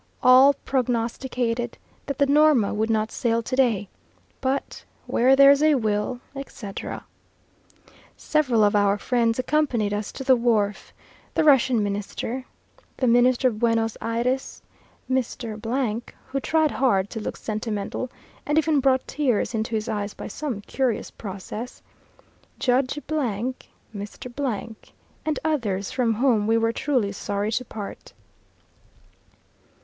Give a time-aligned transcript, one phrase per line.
[0.23, 3.87] All prognosticated that the Norma would not sail to day,
[4.41, 7.05] but "where there's a will," etc.
[8.17, 10.91] Several of our friends accompanied us to the wharf;
[11.35, 12.45] the Russian Minister,
[12.97, 14.63] the Minister of Buenos Ayres,
[15.07, 18.09] Mr., who tried hard to look sentimental,
[18.43, 21.83] and even brought tears into his eyes by some curious process;
[22.57, 24.73] Judge, Mr.,
[25.27, 28.13] and others, from whom we were truly sorry to part.